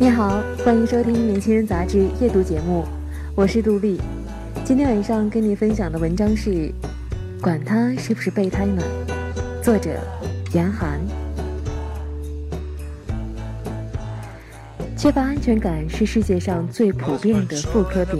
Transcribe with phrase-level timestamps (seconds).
[0.00, 2.84] 你好，欢迎收听《年轻人杂志》夜读节目，
[3.36, 4.00] 我是杜丽。
[4.64, 6.50] 今天晚上跟你分享的文章是
[7.40, 8.82] 《管他是不是备胎呢》，
[9.62, 9.90] 作者
[10.52, 10.98] 严寒。
[14.96, 18.18] 缺乏安全感是世界上最普遍的妇科病。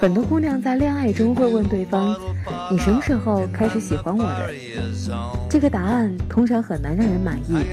[0.00, 2.14] 很多姑娘在恋爱中会问对方
[2.70, 4.50] ：“你什么时候开始喜欢我的？”
[5.48, 7.64] 这个答案通常很难让人满意，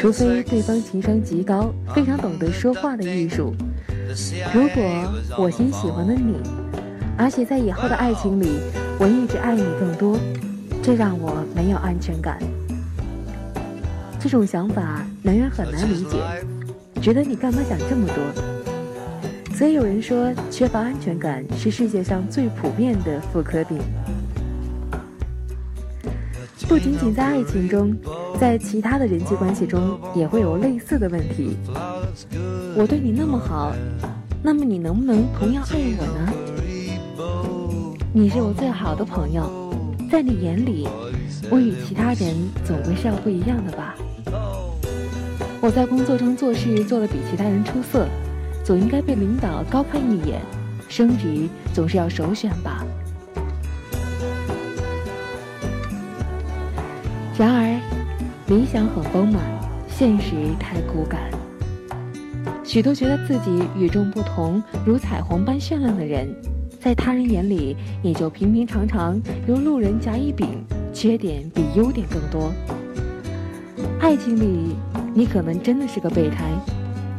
[0.00, 3.54] 除非对方情商极高，非常懂得说话的艺术。
[4.54, 4.82] 如果
[5.36, 6.36] 我先喜欢了你，
[7.18, 8.48] 而且在以后的爱情里，
[8.98, 10.18] 我一直爱你更多，
[10.82, 12.38] 这让我没有安全感。
[14.18, 16.16] 这种想法，男人很难理解。
[17.02, 19.54] 觉得你干嘛想这么多？
[19.54, 23.78] 所以有人说，缺乏安全感是世界上最普遍的妇科病。
[26.66, 27.94] 不仅仅在爱情中，
[28.40, 31.58] 在其他的人际关系中也会有类似的问题。
[32.74, 33.70] 我对你那么好，
[34.42, 36.32] 那么你能不能同样爱我呢？
[38.14, 39.44] 你是我最好的朋友，
[40.10, 40.88] 在你眼里，
[41.50, 43.94] 我与其他人总归是要不一样的吧？
[45.60, 48.08] 我在工作中做事做得比其他人出色，
[48.64, 50.40] 总应该被领导高看一眼，
[50.88, 52.86] 升职总是要首选吧。
[57.36, 57.69] 然而，
[58.50, 59.40] 理想很丰满，
[59.86, 61.30] 现实太骨感。
[62.64, 66.28] 许多觉得自己与众不同、如彩虹般绚烂的人，
[66.80, 70.48] 在他人眼里也就平平常常，如路人甲乙丙，
[70.92, 72.52] 缺点比优点更多。
[74.00, 74.74] 爱情里。
[75.12, 76.52] 你可能真的是个备胎，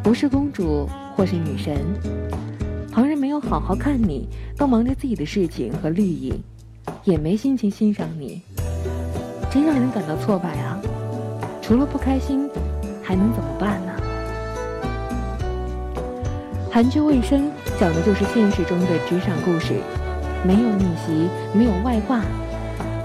[0.00, 1.76] 不是公主或是女神，
[2.92, 6.32] 旁人没有好好看你，都忙着自己的事情和利益，
[7.02, 8.42] 也没心情欣赏你，
[9.50, 10.80] 真让人感到挫败啊！
[11.70, 12.50] 除了不开心，
[13.00, 13.92] 还能怎么办呢？
[16.68, 17.42] 韩剧《卫生》
[17.78, 19.74] 讲的就是现实中的职场故事，
[20.44, 22.22] 没有逆袭，没有外挂。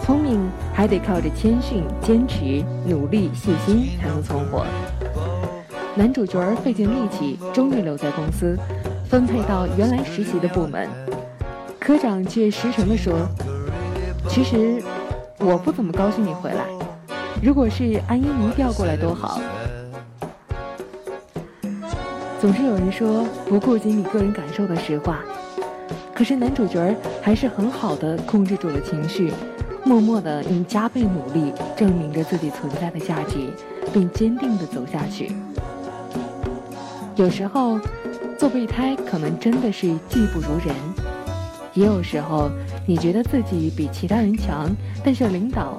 [0.03, 4.65] 聪明还得靠着谦逊、坚持、努力、细心才能存活。
[5.93, 8.57] 男主角费尽力气，终于留在公司，
[9.07, 10.89] 分配到原来实习的部门。
[11.79, 13.13] 科长却实诚地说
[14.27, 14.81] ：“其实
[15.37, 16.65] 我不怎么高兴你回来。
[17.41, 19.39] 如果是安依妮调过来多好。”
[22.41, 25.19] 总是有人说不顾及你个人感受的实话，
[26.13, 29.31] 可是男主角还是很好的控制住了情绪。
[29.83, 33.37] 默默的用加倍努力证明着自己存在的价值，
[33.93, 35.31] 并坚定的走下去。
[37.15, 37.79] 有时候，
[38.37, 40.75] 做备胎可能真的是技不如人；
[41.73, 42.49] 也有时候，
[42.87, 44.69] 你觉得自己比其他人强，
[45.03, 45.77] 但是领导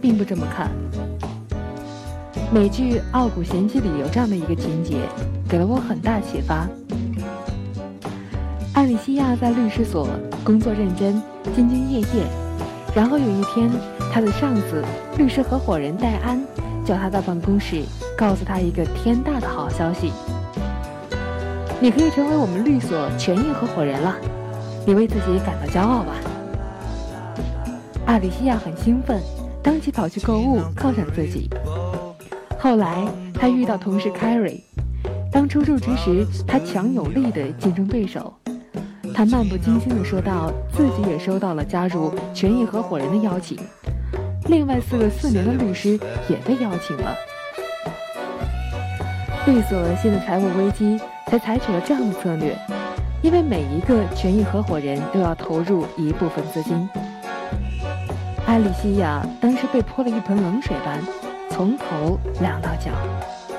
[0.00, 0.70] 并不这么看。
[2.52, 4.98] 美剧《傲骨贤妻》里有这样的一个情节，
[5.48, 6.66] 给了我很大启发。
[8.72, 10.08] 艾里西亚在律师所
[10.44, 11.14] 工作认真，
[11.56, 12.26] 兢兢业业。
[12.94, 13.70] 然后有一天，
[14.12, 14.84] 他的上司
[15.18, 16.40] 律师合伙人戴安
[16.84, 17.82] 叫他到办公室，
[18.16, 20.12] 告诉他一个天大的好消息：
[21.80, 24.14] 你可以成为我们律所权益合伙人了，
[24.86, 26.12] 你为自己感到骄傲吧？
[28.06, 29.20] 艾里西亚很兴奋，
[29.66, 31.50] 当即跑去购物犒赏自己。
[32.56, 33.04] 后来
[33.34, 34.60] 他遇到同事 carry，
[35.32, 38.32] 当初入职时他强有力的竞争对手。
[39.12, 43.58] 他漫不经心地说道：“自己也收到了加入权益合伙人的邀请，
[44.46, 45.98] 另外四个四年的律师
[46.28, 47.16] 也被邀请了。
[49.46, 50.96] 律所现在财务危机，
[51.26, 52.56] 才采取了这样的策略，
[53.20, 56.88] 因为每一个权益合伙人都要投入一部分资金。”
[58.46, 61.02] 艾丽西亚当时被泼了一盆冷水般，
[61.50, 62.92] 从头凉到脚，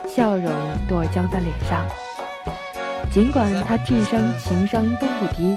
[0.07, 0.49] 笑容
[0.87, 1.85] 都要僵在脸上。
[3.11, 5.55] 尽管她智商、情商都不低，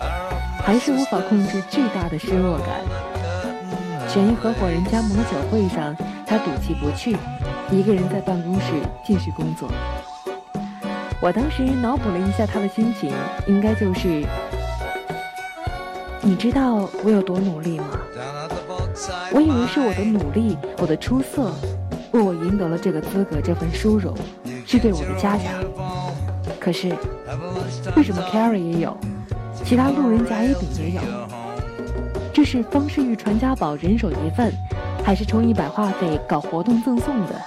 [0.64, 2.68] 还是无法控制巨大的失落感。
[4.08, 5.94] 权益合伙人加盟酒会上，
[6.26, 7.16] 她赌气不去，
[7.70, 8.72] 一个人在办公室
[9.04, 9.70] 继续工作。
[11.20, 13.12] 我当时脑补了一下她的心情，
[13.46, 14.24] 应该就是：
[16.20, 17.86] 你知道我有多努力吗？
[19.32, 21.50] 我以为是我的努力，我的出色，
[22.12, 24.14] 为我赢得了这个资格，这份殊荣，
[24.66, 25.46] 是对我的嘉奖。
[26.58, 26.88] 可是，
[27.96, 28.96] 为什么 Carrie 也有，
[29.64, 31.00] 其他路人甲乙丙也有？
[32.32, 34.52] 这是方世玉传家宝，人手一份，
[35.04, 37.40] 还是充一百话费搞活动赠送的？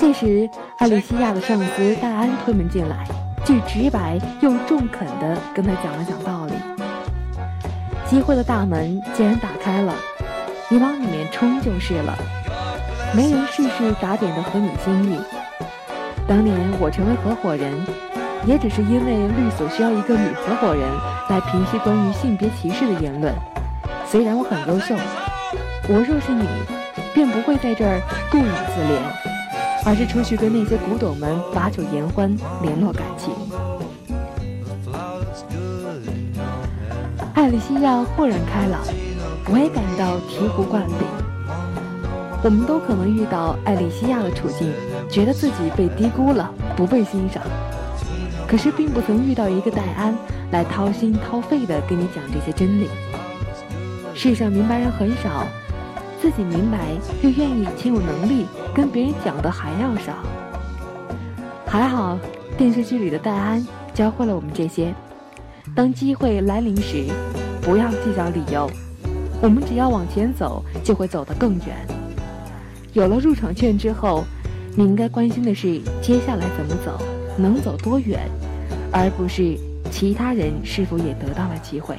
[0.00, 0.48] 这时，
[0.78, 3.06] 艾丽西亚的上司戴安推门进来，
[3.44, 6.35] 既直白又中肯地跟他讲了讲道。
[8.08, 9.92] 机会的大门既然打开了，
[10.68, 12.16] 你往里面冲就是了。
[13.14, 15.18] 没人事事打点的合你心意。
[16.26, 17.72] 当年我成为合伙人，
[18.46, 20.88] 也只是因为律所需要一个女合伙人
[21.28, 23.34] 来平息关于性别歧视的言论。
[24.06, 24.94] 虽然我很优秀，
[25.88, 26.46] 我若是你，
[27.12, 28.00] 便不会在这儿
[28.30, 29.00] 顾影自怜，
[29.84, 33.32] 而是出去跟那些古董们把酒言欢，联络感情。
[37.46, 38.80] 艾丽西亚豁然开朗，
[39.48, 41.06] 我也感到醍醐灌顶。
[42.42, 44.72] 我们都可能遇到艾丽西亚的处境，
[45.08, 47.40] 觉得自己被低估了，不被欣赏。
[48.48, 50.12] 可是并不曾遇到一个戴安
[50.50, 52.88] 来掏心掏肺的跟你讲这些真理。
[54.12, 55.46] 世上明白人很少，
[56.20, 56.78] 自己明白
[57.22, 60.14] 又愿意且有能力跟别人讲的还要少。
[61.64, 62.18] 还好，
[62.58, 63.64] 电视剧里的戴安
[63.94, 64.92] 教会了我们这些。
[65.76, 67.04] 当机会来临时，
[67.60, 68.66] 不要计较理由，
[69.42, 71.76] 我们只要往前走，就会走得更远。
[72.94, 74.24] 有了入场券之后，
[74.74, 76.98] 你应该关心的是接下来怎么走，
[77.36, 78.26] 能走多远，
[78.90, 79.54] 而不是
[79.90, 81.98] 其他人是否也得到了机会。